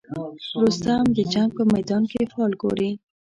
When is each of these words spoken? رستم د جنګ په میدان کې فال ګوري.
رستم 0.65 1.03
د 1.15 1.19
جنګ 1.33 1.49
په 1.57 1.63
میدان 1.73 2.03
کې 2.11 2.21
فال 2.31 2.51
ګوري. 2.61 2.91